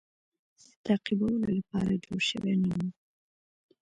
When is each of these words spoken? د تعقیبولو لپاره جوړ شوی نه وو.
د 0.63 0.65
تعقیبولو 0.85 1.47
لپاره 1.57 2.01
جوړ 2.05 2.19
شوی 2.29 2.53
نه 2.63 2.67
وو. 2.79 2.87